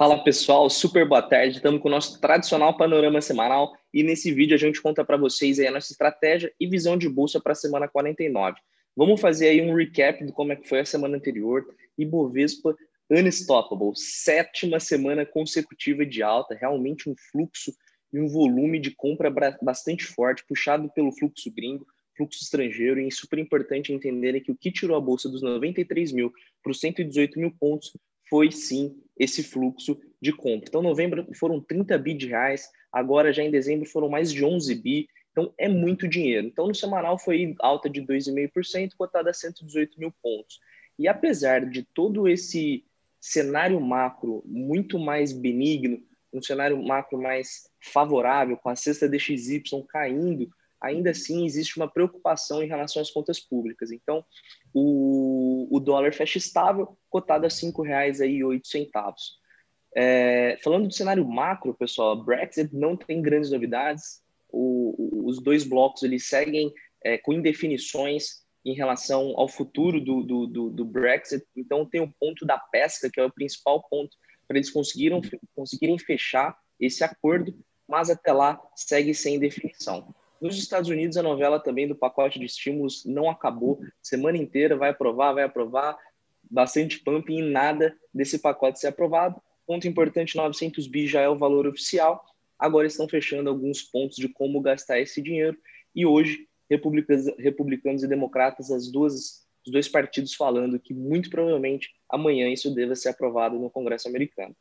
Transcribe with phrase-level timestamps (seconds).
[0.00, 1.56] Fala pessoal, super boa tarde.
[1.56, 5.58] Estamos com o nosso tradicional panorama semanal e nesse vídeo a gente conta para vocês
[5.58, 8.58] aí a nossa estratégia e visão de bolsa para a semana 49.
[8.96, 11.66] Vamos fazer aí um recap de como é que foi a semana anterior.
[11.98, 12.74] Ibovespa
[13.10, 17.70] unstoppable, sétima semana consecutiva de alta, realmente um fluxo
[18.10, 19.30] e um volume de compra
[19.60, 21.86] bastante forte, puxado pelo fluxo gringo,
[22.16, 26.10] fluxo estrangeiro, e é super importante entenderem que o que tirou a bolsa dos 93
[26.12, 26.32] mil
[26.62, 27.92] para os 118 mil pontos
[28.30, 30.64] foi sim esse fluxo de compra.
[30.66, 34.74] Então, novembro foram 30 bi de reais, agora já em dezembro foram mais de 11
[34.76, 36.46] bi, então é muito dinheiro.
[36.46, 40.58] Então, no semanal foi alta de 2,5%, cotada a 118 mil pontos.
[40.98, 42.82] E apesar de todo esse
[43.20, 46.02] cenário macro muito mais benigno,
[46.32, 50.48] um cenário macro mais favorável, com a cesta DXY caindo,
[50.80, 53.90] ainda assim existe uma preocupação em relação às contas públicas.
[53.92, 54.24] Então,
[54.72, 59.14] o, o dólar fecha estável, cotado a R$ 5,08.
[59.94, 64.22] É, falando do cenário macro, pessoal, Brexit não tem grandes novidades.
[64.48, 66.72] O, os dois blocos eles seguem
[67.04, 71.44] é, com indefinições em relação ao futuro do, do, do, do, Brexit.
[71.56, 76.58] Então, tem o ponto da pesca, que é o principal ponto para eles conseguirem fechar
[76.78, 77.56] esse acordo,
[77.88, 80.14] mas até lá segue sem definição.
[80.40, 83.78] Nos Estados Unidos, a novela também do pacote de estímulos não acabou.
[84.00, 85.98] Semana inteira vai aprovar, vai aprovar,
[86.50, 89.40] bastante pumping e nada desse pacote ser aprovado.
[89.66, 92.24] Ponto importante, 900 bi já é o valor oficial.
[92.58, 95.58] Agora estão fechando alguns pontos de como gastar esse dinheiro.
[95.94, 101.90] E hoje, republicanos, republicanos e democratas, as duas, os dois partidos falando que muito provavelmente
[102.08, 104.56] amanhã isso deva ser aprovado no Congresso americano.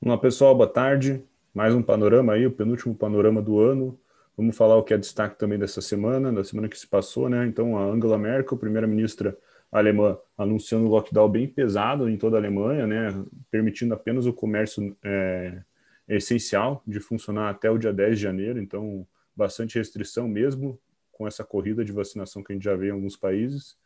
[0.00, 1.24] Olá pessoal, boa tarde.
[1.52, 3.98] Mais um panorama aí, o penúltimo panorama do ano.
[4.36, 7.46] Vamos falar o que é destaque também dessa semana, da semana que se passou, né?
[7.46, 9.36] Então, a Angela Merkel, primeira-ministra
[9.72, 13.08] alemã, anunciando um lockdown bem pesado em toda a Alemanha, né?
[13.50, 15.62] Permitindo apenas o comércio é,
[16.06, 18.60] essencial de funcionar até o dia 10 de janeiro.
[18.60, 20.78] Então, bastante restrição mesmo
[21.10, 23.76] com essa corrida de vacinação que a gente já vê em alguns países.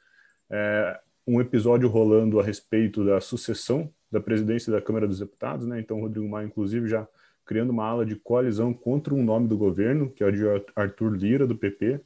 [0.51, 5.79] É, um episódio rolando a respeito da sucessão da presidência da Câmara dos Deputados, né?
[5.79, 7.07] Então, Rodrigo Maia, inclusive, já
[7.51, 10.45] criando uma ala de coalizão contra um nome do governo, que é o de
[10.77, 12.01] Arthur Lira, do PP.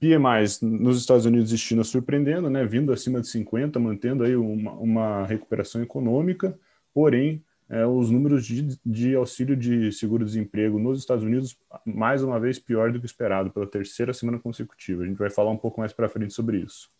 [0.00, 4.72] PMIs nos Estados Unidos e China surpreendendo, né, vindo acima de 50, mantendo aí uma,
[4.72, 6.58] uma recuperação econômica,
[6.94, 12.58] porém, é, os números de, de auxílio de seguro-desemprego nos Estados Unidos, mais uma vez,
[12.58, 15.02] pior do que esperado, pela terceira semana consecutiva.
[15.02, 16.90] A gente vai falar um pouco mais para frente sobre isso.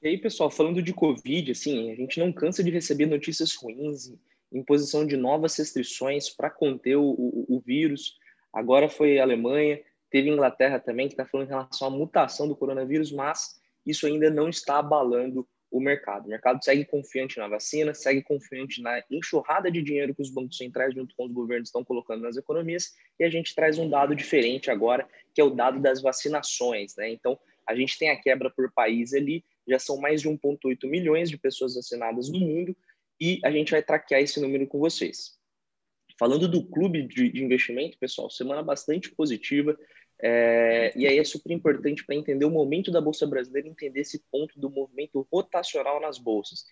[0.00, 4.10] E aí, pessoal, falando de Covid, assim, a gente não cansa de receber notícias ruins
[4.52, 8.16] imposição de novas restrições para conter o, o, o, vírus.
[8.52, 12.48] Agora foi a Alemanha, teve a Inglaterra também, que está falando em relação à mutação
[12.48, 16.26] do coronavírus, mas isso ainda não está abalando o mercado.
[16.26, 20.56] O mercado segue confiante na vacina, segue confiante na enxurrada de dinheiro que os bancos
[20.56, 24.14] centrais, junto com os governos, estão colocando nas economias, e a gente traz um dado
[24.14, 26.96] diferente agora, que é o dado das vacinações.
[26.96, 27.10] Né?
[27.10, 31.28] Então, a gente tem a quebra por país ali, já são mais de 1,8 milhões
[31.28, 32.74] de pessoas vacinadas no mundo,
[33.20, 35.38] e a gente vai traquear esse número com vocês.
[36.18, 39.78] Falando do clube de, de investimento, pessoal, semana bastante positiva,
[40.20, 44.24] é, e aí é super importante para entender o momento da Bolsa Brasileira, entender esse
[44.30, 46.64] ponto do movimento rotacional nas bolsas.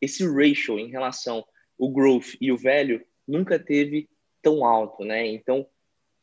[0.00, 1.44] Esse ratio em relação
[1.78, 4.10] o growth e o velho nunca teve
[4.42, 5.26] tão alto, né?
[5.26, 5.66] Então,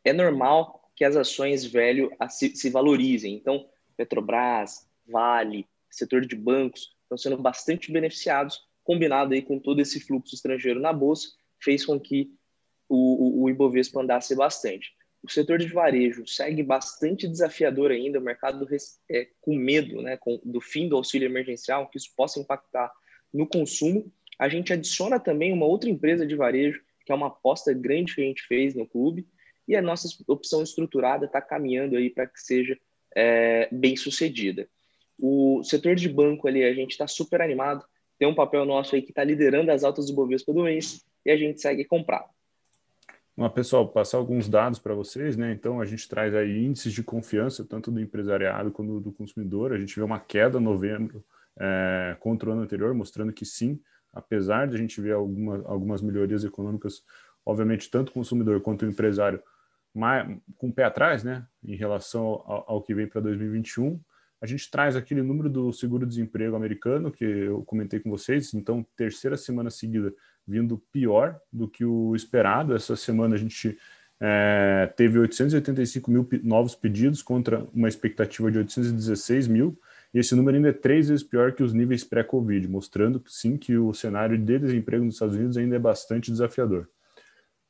[0.03, 3.33] é normal que as ações velho se, se valorizem.
[3.33, 9.99] Então, Petrobras, Vale, setor de bancos estão sendo bastante beneficiados combinado aí com todo esse
[9.99, 11.27] fluxo estrangeiro na bolsa,
[11.59, 12.31] fez com que
[12.87, 14.93] o, o, o Ibovespa andasse bastante.
[15.23, 18.67] O setor de varejo segue bastante desafiador ainda, o mercado
[19.09, 22.93] é, com medo né, com, do fim do auxílio emergencial, que isso possa impactar
[23.33, 24.09] no consumo.
[24.37, 28.21] A gente adiciona também uma outra empresa de varejo, que é uma aposta grande que
[28.21, 29.27] a gente fez no clube,
[29.67, 32.77] e a nossa opção estruturada está caminhando aí para que seja
[33.15, 34.69] é, bem sucedida.
[35.17, 37.83] O setor de banco ali, a gente está super animado,
[38.17, 41.31] tem um papel nosso aí que está liderando as altas do Bovespa do mês e
[41.31, 42.25] a gente segue comprar.
[43.37, 45.51] Bom, pessoal, passar alguns dados para vocês, né?
[45.51, 49.73] Então, a gente traz aí índices de confiança, tanto do empresariado quanto do consumidor.
[49.73, 51.21] A gente vê uma queda em novembro
[51.59, 53.77] é, contra o ano anterior, mostrando que sim,
[54.13, 57.03] apesar de a gente ver alguma, algumas melhorias econômicas,
[57.45, 59.43] obviamente, tanto o consumidor quanto o empresário
[59.93, 60.25] mais,
[60.57, 61.45] com o pé atrás, né?
[61.61, 63.99] Em relação ao, ao que vem para 2021
[64.41, 69.37] a gente traz aquele número do seguro-desemprego americano que eu comentei com vocês, então terceira
[69.37, 70.13] semana seguida
[70.47, 72.75] vindo pior do que o esperado.
[72.75, 73.77] Essa semana a gente
[74.19, 79.79] é, teve 885 mil novos pedidos contra uma expectativa de 816 mil.
[80.13, 83.77] e esse número ainda é três vezes pior que os níveis pré-Covid, mostrando sim que
[83.77, 86.87] o cenário de desemprego nos Estados Unidos ainda é bastante desafiador.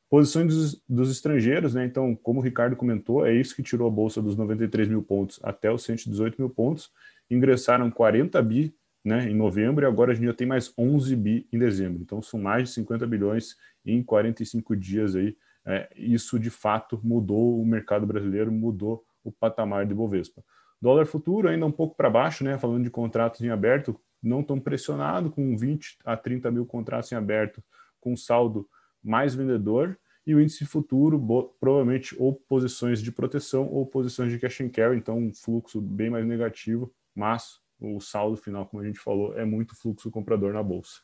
[0.08, 1.84] Posições dos, dos, estrangeiros, né?
[1.84, 5.40] Então, como o Ricardo comentou, é isso que tirou a bolsa dos 93 mil pontos
[5.42, 6.92] até os 118 mil pontos.
[7.28, 8.74] Ingressaram 40 bi
[9.04, 12.02] né, em novembro e agora a gente já tem mais 11 bi em dezembro.
[12.02, 15.36] Então, são mais de 50 bilhões em 45 dias aí.
[15.64, 20.44] É, isso de fato mudou o mercado brasileiro, mudou o patamar de Bovespa.
[20.80, 22.56] Dólar futuro ainda um pouco para baixo, né?
[22.58, 27.16] Falando de contratos em aberto, não tão pressionado, com 20 a 30 mil contratos em
[27.16, 27.62] aberto,
[28.00, 28.68] com saldo
[29.06, 31.24] mais vendedor, e o índice futuro,
[31.60, 36.10] provavelmente, ou posições de proteção ou posições de cash and carry, então um fluxo bem
[36.10, 40.62] mais negativo, mas o saldo final, como a gente falou, é muito fluxo comprador na
[40.62, 41.00] bolsa.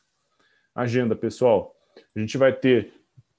[0.75, 1.73] Agenda, pessoal.
[2.15, 2.91] A gente vai ter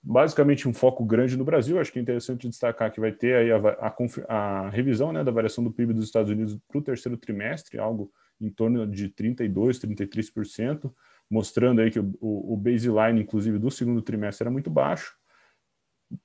[0.02, 1.78] basicamente um foco grande no Brasil.
[1.78, 3.94] Acho que é interessante destacar que vai ter aí a, a,
[4.28, 8.10] a revisão né, da variação do PIB dos Estados Unidos para o terceiro trimestre, algo
[8.40, 10.92] em torno de 32%, 33%,
[11.34, 15.16] mostrando aí que o, o baseline, inclusive, do segundo trimestre era muito baixo.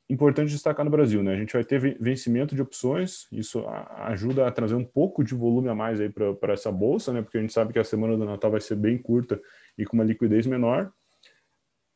[0.07, 1.33] Importante destacar no Brasil, né?
[1.33, 5.67] A gente vai ter vencimento de opções, isso ajuda a trazer um pouco de volume
[5.67, 7.23] a mais aí para essa bolsa, né?
[7.23, 9.41] Porque a gente sabe que a semana do Natal vai ser bem curta
[9.75, 10.91] e com uma liquidez menor.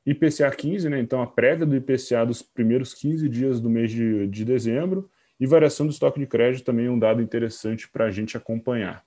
[0.03, 0.99] IPCA 15, né?
[0.99, 5.07] Então a prévia do IPCA dos primeiros 15 dias do mês de, de dezembro
[5.39, 9.05] e variação do estoque de crédito também é um dado interessante para a gente acompanhar.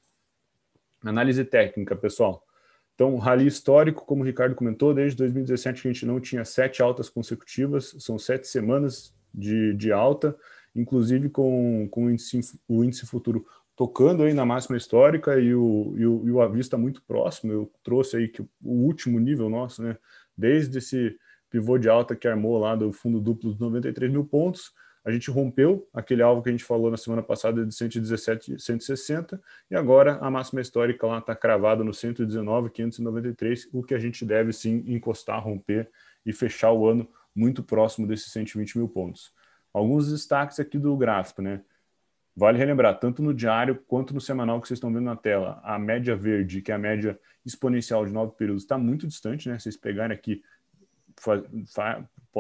[1.02, 2.45] Análise técnica, pessoal.
[2.96, 7.10] Então, rally histórico, como o Ricardo comentou, desde 2017 a gente não tinha sete altas
[7.10, 10.34] consecutivas, são sete semanas de, de alta,
[10.74, 13.46] inclusive com, com o, índice, o índice futuro
[13.76, 17.52] tocando aí na máxima histórica e o, e o, e o aviso está muito próximo.
[17.52, 19.98] Eu trouxe aí que o último nível nosso, né,
[20.34, 21.14] desde esse
[21.50, 24.72] pivô de alta que armou lá do fundo duplo dos 93 mil pontos,
[25.06, 29.40] a gente rompeu aquele alvo que a gente falou na semana passada de 117, 160,
[29.70, 34.24] e agora a máxima histórica lá está cravada no 119, 593, o que a gente
[34.24, 35.88] deve sim encostar, romper
[36.26, 39.32] e fechar o ano muito próximo desses 120 mil pontos.
[39.72, 41.62] Alguns destaques aqui do gráfico, né?
[42.34, 45.78] Vale relembrar, tanto no diário quanto no semanal que vocês estão vendo na tela, a
[45.78, 49.56] média verde, que é a média exponencial de nove períodos, está muito distante, né?
[49.56, 50.42] Vocês pegarem aqui,
[51.18, 51.42] faz,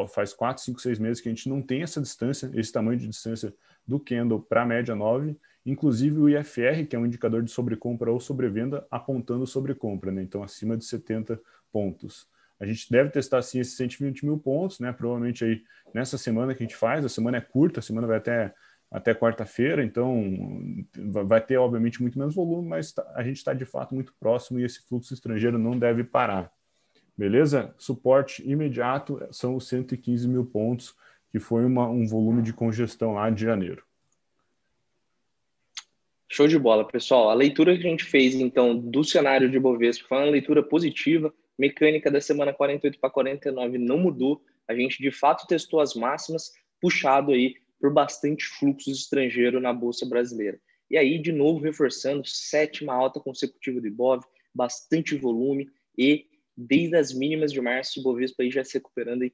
[0.08, 3.08] faz quatro, cinco, seis meses que a gente não tem essa distância, esse tamanho de
[3.08, 3.54] distância
[3.86, 8.10] do candle para a média 9, inclusive o IFR, que é um indicador de sobrecompra
[8.10, 10.22] ou sobrevenda, apontando sobrecompra, né?
[10.22, 11.40] Então acima de 70
[11.72, 12.28] pontos.
[12.58, 14.92] A gente deve testar sim esses 120 mil pontos, né?
[14.92, 15.62] Provavelmente aí
[15.94, 18.54] nessa semana que a gente faz, a semana é curta, a semana vai até
[18.90, 20.22] até quarta-feira, então
[21.24, 24.60] vai ter, obviamente, muito menos volume, mas tá, a gente está de fato muito próximo
[24.60, 26.52] e esse fluxo estrangeiro não deve parar.
[27.16, 27.74] Beleza?
[27.78, 30.94] Suporte imediato são os 115 mil pontos,
[31.30, 33.82] que foi uma, um volume de congestão lá de janeiro.
[36.28, 37.30] Show de bola, pessoal.
[37.30, 41.32] A leitura que a gente fez, então, do cenário de Bovespa foi uma leitura positiva.
[41.58, 44.42] Mecânica da semana 48 para 49 não mudou.
[44.68, 50.04] A gente, de fato, testou as máximas, puxado aí por bastante fluxo estrangeiro na Bolsa
[50.06, 50.60] Brasileira.
[50.90, 54.22] E aí, de novo, reforçando, sétima alta consecutiva do Ibov,
[54.54, 59.32] bastante volume e desde as mínimas de março, o Bovespa aí já se recuperando aí,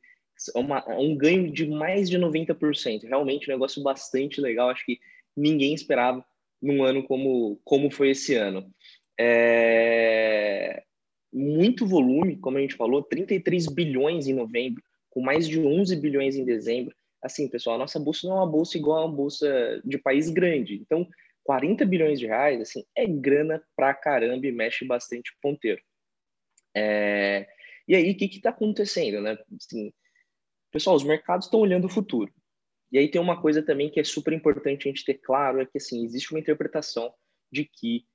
[0.55, 3.05] uma, um ganho de mais de 90%.
[3.05, 4.99] Realmente um negócio bastante legal, acho que
[5.37, 6.25] ninguém esperava
[6.61, 8.73] num ano como, como foi esse ano.
[9.19, 10.83] É...
[11.33, 16.37] Muito volume, como a gente falou, 33 bilhões em novembro, com mais de 11 bilhões
[16.37, 19.81] em dezembro assim, pessoal, a nossa bolsa não é uma bolsa igual a uma bolsa
[19.85, 20.75] de país grande.
[20.75, 21.07] Então,
[21.45, 25.81] 40 bilhões de reais, assim, é grana pra caramba e mexe bastante ponteiro.
[26.75, 27.49] É...
[27.87, 29.37] E aí, o que está acontecendo, né?
[29.61, 29.93] Assim,
[30.71, 32.33] pessoal, os mercados estão olhando o futuro.
[32.91, 35.67] E aí tem uma coisa também que é super importante a gente ter claro, é
[35.67, 37.13] que, assim, existe uma interpretação
[37.51, 38.07] de que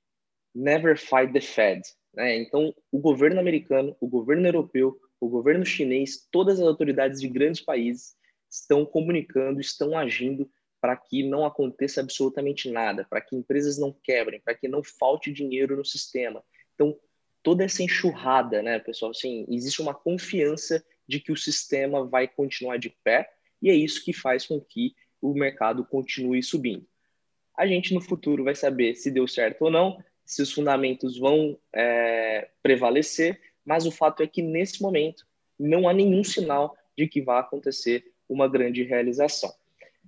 [0.54, 1.82] never fight the Fed.
[2.14, 2.38] Né?
[2.38, 7.60] Então, o governo americano, o governo europeu, o governo chinês, todas as autoridades de grandes
[7.60, 8.16] países
[8.50, 10.50] estão comunicando, estão agindo
[10.80, 15.32] para que não aconteça absolutamente nada, para que empresas não quebrem, para que não falte
[15.32, 16.42] dinheiro no sistema.
[16.74, 16.96] Então,
[17.48, 22.76] toda essa enxurrada, né, pessoal, assim, existe uma confiança de que o sistema vai continuar
[22.76, 26.86] de pé e é isso que faz com que o mercado continue subindo.
[27.56, 31.58] A gente no futuro vai saber se deu certo ou não, se os fundamentos vão
[31.74, 35.26] é, prevalecer, mas o fato é que nesse momento
[35.58, 39.50] não há nenhum sinal de que vai acontecer uma grande realização.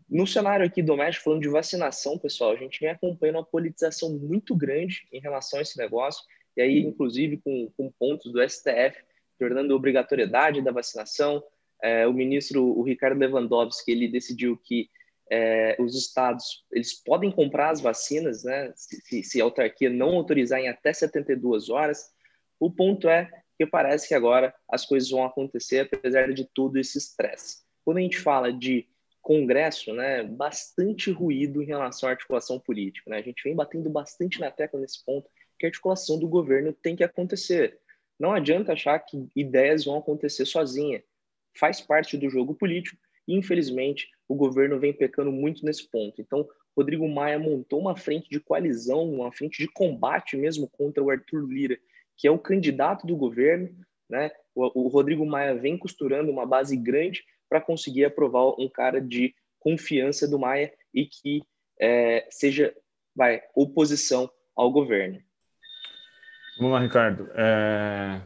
[0.06, 4.54] No cenário aqui doméstico, falando de vacinação, pessoal, a gente vem acompanhando uma politização muito
[4.54, 6.22] grande em relação a esse negócio,
[6.56, 9.02] e aí, inclusive, com, com pontos do STF
[9.38, 11.42] tornando obrigatoriedade da vacinação.
[11.82, 14.90] É, o ministro, o Ricardo Lewandowski, ele decidiu que
[15.32, 18.72] é, os estados eles podem comprar as vacinas, né?
[18.76, 22.10] Se, se, a autarquia não autorizar em até 72 horas.
[22.58, 26.98] O ponto é que parece que agora as coisas vão acontecer apesar de todo esse
[26.98, 27.62] estresse.
[27.84, 28.86] Quando a gente fala de
[29.22, 33.10] Congresso, né, bastante ruído em relação à articulação política.
[33.10, 33.18] Né?
[33.18, 35.28] A gente vem batendo bastante na tecla nesse ponto
[35.60, 37.78] que articulação do governo tem que acontecer.
[38.18, 41.04] Não adianta achar que ideias vão acontecer sozinha.
[41.58, 42.96] Faz parte do jogo político
[43.28, 46.18] e, infelizmente, o governo vem pecando muito nesse ponto.
[46.20, 51.10] Então, Rodrigo Maia montou uma frente de coalizão, uma frente de combate mesmo contra o
[51.10, 51.78] Arthur Lira,
[52.16, 53.68] que é o candidato do governo.
[54.08, 54.30] Né?
[54.54, 59.34] O, o Rodrigo Maia vem costurando uma base grande para conseguir aprovar um cara de
[59.58, 61.42] confiança do Maia e que
[61.78, 62.74] é, seja
[63.14, 65.20] vai, oposição ao governo.
[66.58, 67.28] Vamos lá, Ricardo.
[67.34, 68.20] É...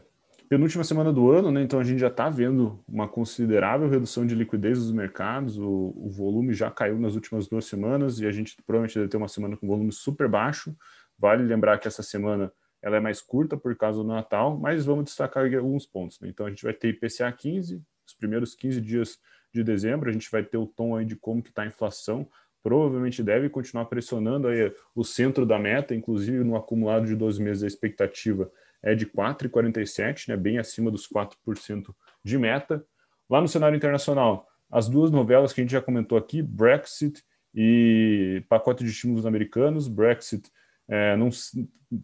[0.49, 1.63] Penúltima semana do ano, né?
[1.63, 5.59] Então a gente já está vendo uma considerável redução de liquidez dos mercados.
[5.59, 9.17] O, o, volume já caiu nas últimas duas semanas e a gente provavelmente deve ter
[9.17, 10.77] uma semana com volume super baixo.
[11.19, 12.53] Vale lembrar que essa semana
[12.83, 16.21] ela é mais curta por causa do Natal, mas vamos destacar alguns pontos.
[16.21, 16.29] Né?
[16.29, 19.19] Então a gente vai ter IPCA 15, os primeiros 15 dias
[19.53, 22.29] de dezembro, a gente vai ter o tom aí de como que está a inflação,
[22.65, 27.63] provavelmente deve continuar pressionando aí o centro da meta, inclusive no acumulado de 12 meses
[27.63, 28.51] a expectativa
[28.83, 31.95] é de 4,47, né, bem acima dos 4%
[32.25, 32.85] de meta.
[33.29, 37.23] Lá no cenário internacional, as duas novelas que a gente já comentou aqui, Brexit
[37.55, 40.51] e pacote de estímulos americanos, Brexit,
[40.89, 41.29] é, não,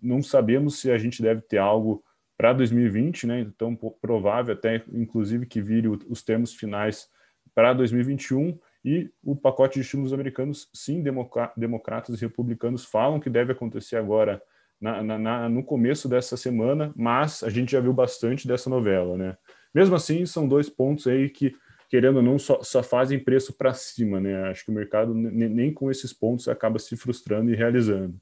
[0.03, 2.05] não sabemos se a gente deve ter algo
[2.37, 3.41] para 2020, né?
[3.41, 7.09] Então, provável até, inclusive, que vire os termos finais
[7.55, 11.03] para 2021 e o pacote de estímulos americanos, sim,
[11.57, 14.43] democratas e republicanos falam que deve acontecer agora
[14.81, 19.37] na, na, no começo dessa semana, mas a gente já viu bastante dessa novela, né?
[19.75, 21.55] Mesmo assim, são dois pontos aí que,
[21.91, 24.49] querendo ou não, só, só fazem preço para cima, né?
[24.49, 28.19] Acho que o mercado nem com esses pontos acaba se frustrando e realizando.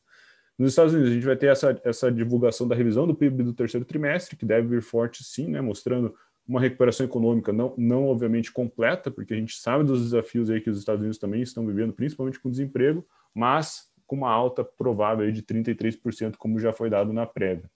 [0.59, 3.55] Nos Estados Unidos, a gente vai ter essa, essa divulgação da revisão do PIB do
[3.55, 6.13] terceiro trimestre, que deve vir forte sim, né, mostrando
[6.49, 10.71] uma recuperação econômica, não, não obviamente completa, porque a gente sabe dos desafios aí que
[10.71, 15.43] os Estados Unidos também estão vivendo, principalmente com desemprego, mas com uma alta provável de
[15.43, 17.71] 33%, como já foi dado na prévia.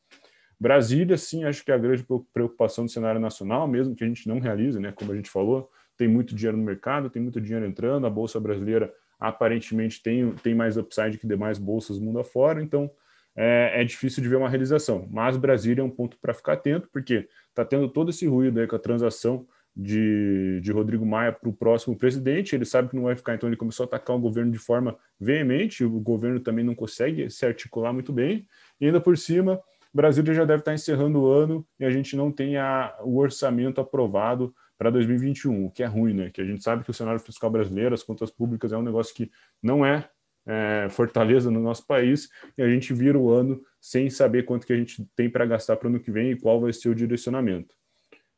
[0.59, 4.26] Brasília, sim, acho que é a grande preocupação do cenário nacional, mesmo que a gente
[4.26, 7.67] não realize, né, como a gente falou, tem muito dinheiro no mercado, tem muito dinheiro
[7.67, 12.91] entrando, a Bolsa Brasileira aparentemente tem, tem mais upside que demais bolsas mundo afora, então
[13.37, 15.09] é, é, difícil de ver uma realização.
[15.11, 18.67] Mas Brasília é um ponto para ficar atento, porque está tendo todo esse ruído aí
[18.67, 22.55] com a transação de, de Rodrigo Maia para o próximo presidente.
[22.55, 24.97] Ele sabe que não vai ficar, então ele começou a atacar o governo de forma
[25.19, 25.85] veemente.
[25.85, 28.47] O governo também não consegue se articular muito bem.
[28.81, 29.61] E ainda por cima,
[29.95, 33.81] Brasília já deve estar encerrando o ano e a gente não tem a, o orçamento
[33.81, 36.31] aprovado para 2021, o que é ruim, né?
[36.31, 39.15] Que a gente sabe que o cenário fiscal brasileiro, as contas públicas, é um negócio
[39.15, 39.31] que
[39.62, 40.09] não é,
[40.47, 44.73] é fortaleza no nosso país e a gente vira o ano sem saber quanto que
[44.73, 46.95] a gente tem para gastar para o ano que vem e qual vai ser o
[46.95, 47.75] direcionamento.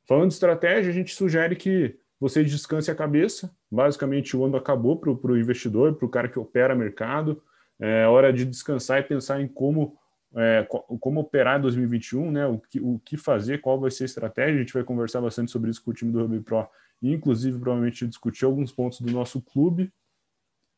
[0.06, 3.50] Falando de estratégia, a gente sugere que você descanse a cabeça.
[3.70, 7.42] Basicamente, o ano acabou para o investidor, para o cara que opera mercado.
[7.80, 9.96] É hora de descansar e pensar em como
[10.36, 10.66] é,
[11.00, 12.46] como operar em 2021, né?
[12.46, 14.56] O que, o que fazer, qual vai ser a estratégia.
[14.56, 16.66] A gente vai conversar bastante sobre isso com o time do Ruby Pro,
[17.00, 19.92] inclusive provavelmente discutir alguns pontos do nosso clube.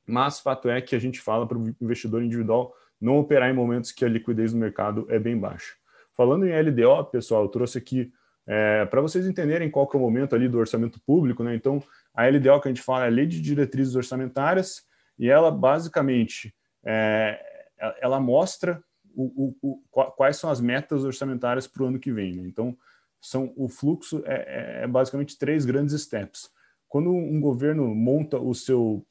[0.06, 3.92] Mas fato é que a gente fala para o investidor individual não operar em momentos
[3.92, 5.74] que a liquidez do mercado é bem baixa.
[6.12, 8.12] Falando em LDO, pessoal, eu trouxe aqui
[8.46, 11.54] é, para vocês entenderem qual que é o momento ali do orçamento público, né?
[11.54, 11.82] Então,
[12.14, 14.84] a LDO que a gente fala é a Lei de Diretrizes Orçamentárias
[15.18, 17.38] e ela basicamente é,
[18.00, 18.82] ela mostra
[19.14, 22.36] o, o, o, quais são as metas orçamentárias para o ano que vem.
[22.36, 22.44] Né?
[22.46, 22.76] Então,
[23.20, 26.50] são o fluxo é, é, é, basicamente três grandes steps.
[26.88, 29.04] Quando um governo monta o seu,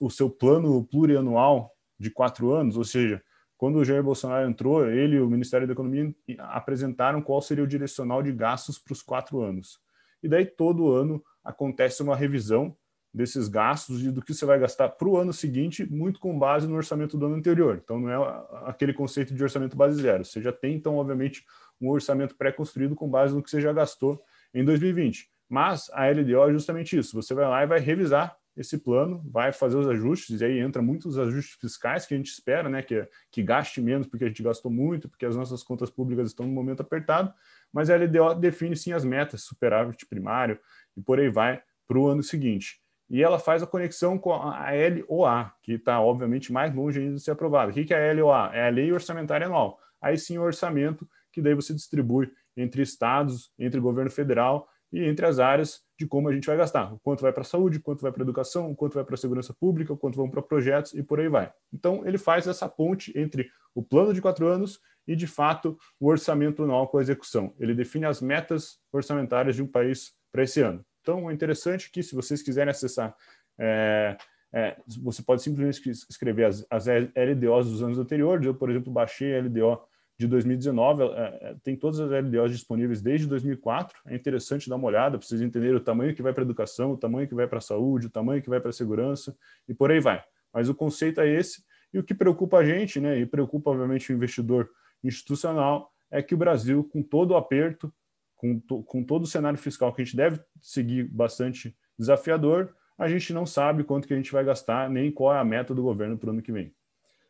[0.00, 3.22] o seu plano plurianual de quatro anos, ou seja,
[3.56, 7.66] quando o Jair Bolsonaro entrou, ele e o Ministério da Economia apresentaram qual seria o
[7.66, 9.78] direcional de gastos para os quatro anos.
[10.22, 12.76] E daí todo ano acontece uma revisão
[13.14, 16.68] desses gastos e do que você vai gastar para o ano seguinte, muito com base
[16.68, 17.80] no orçamento do ano anterior.
[17.82, 20.22] Então, não é aquele conceito de orçamento base zero.
[20.22, 21.42] Você já tem, então, obviamente,
[21.80, 24.22] um orçamento pré-construído com base no que você já gastou
[24.52, 25.30] em 2020.
[25.48, 27.14] Mas a LDO é justamente isso.
[27.14, 30.80] Você vai lá e vai revisar esse plano, vai fazer os ajustes, e aí entra
[30.80, 32.82] muitos ajustes fiscais que a gente espera, né?
[32.82, 36.46] Que, que gaste menos porque a gente gastou muito, porque as nossas contas públicas estão
[36.46, 37.32] no momento apertado,
[37.72, 40.58] mas a LDO define sim as metas, superávit primário
[40.96, 44.68] e por aí vai para o ano seguinte e ela faz a conexão com a
[45.08, 47.70] LOA, que está, obviamente, mais longe ainda de ser aprovada.
[47.70, 48.50] O que é a LOA?
[48.52, 49.78] É a Lei Orçamentária Anual.
[50.00, 55.24] Aí sim o orçamento, que daí você distribui entre estados, entre governo federal e entre
[55.24, 58.02] as áreas de como a gente vai gastar, o quanto vai para a saúde, quanto
[58.02, 60.92] vai para a educação, quanto vai para a segurança pública, o quanto vão para projetos
[60.94, 61.50] e por aí vai.
[61.72, 66.08] Então, ele faz essa ponte entre o plano de quatro anos e, de fato, o
[66.08, 67.54] orçamento anual com a execução.
[67.58, 70.84] Ele define as metas orçamentárias de um país para esse ano.
[71.00, 73.14] Então, é interessante que, se vocês quiserem acessar,
[73.58, 74.16] é,
[74.52, 78.44] é, você pode simplesmente escrever as, as LDOs dos anos anteriores.
[78.44, 79.80] Eu, por exemplo, baixei a LDO
[80.18, 81.06] de 2019, é,
[81.40, 83.98] é, tem todas as LDOs disponíveis desde 2004.
[84.06, 86.92] É interessante dar uma olhada para vocês entenderem o tamanho que vai para a educação,
[86.92, 89.36] o tamanho que vai para a saúde, o tamanho que vai para a segurança
[89.68, 90.22] e por aí vai.
[90.52, 91.62] Mas o conceito é esse.
[91.92, 94.70] E o que preocupa a gente, né, e preocupa, obviamente, o investidor
[95.04, 97.92] institucional, é que o Brasil, com todo o aperto,
[98.34, 103.08] com, to, com todo o cenário fiscal que a gente deve seguir bastante desafiador, a
[103.08, 105.82] gente não sabe quanto que a gente vai gastar, nem qual é a meta do
[105.82, 106.74] governo para o ano que vem.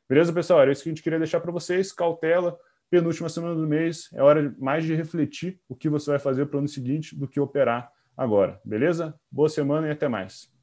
[0.08, 0.60] Beleza, pessoal?
[0.60, 1.92] Era isso que a gente queria deixar para vocês.
[1.92, 2.56] Cautela,
[2.90, 6.56] penúltima semana do mês, é hora mais de refletir o que você vai fazer para
[6.56, 8.60] o ano seguinte do que operar agora.
[8.64, 9.14] Beleza?
[9.30, 10.55] Boa semana e até mais.